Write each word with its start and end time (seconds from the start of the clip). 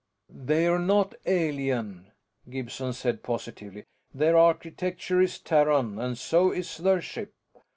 "They're 0.33 0.79
not 0.79 1.13
alien," 1.27 2.09
Gibson 2.49 2.93
said 2.93 3.21
positively. 3.21 3.83
"Their 4.11 4.35
architecture 4.35 5.21
is 5.21 5.37
Terran, 5.37 5.99
and 5.99 6.17
so 6.17 6.49
is 6.51 6.77
their 6.77 7.01
ship. 7.01 7.35